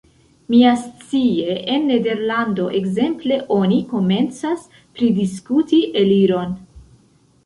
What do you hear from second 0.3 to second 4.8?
Miascie en Nederlando, ekzemple, oni komencas